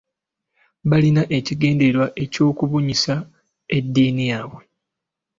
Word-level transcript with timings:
Baalina 0.89 1.23
ekigendererwa 1.37 2.07
eky’okubunyisa 2.23 3.15
eddiini 3.77 4.23
yaabwe. 4.31 4.61